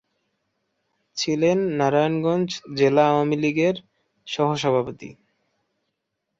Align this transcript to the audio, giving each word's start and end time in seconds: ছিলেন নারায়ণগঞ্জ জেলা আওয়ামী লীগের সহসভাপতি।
ছিলেন 1.17 1.57
নারায়ণগঞ্জ 1.77 2.49
জেলা 2.75 3.03
আওয়ামী 3.07 3.37
লীগের 3.43 3.75
সহসভাপতি। 4.27 5.09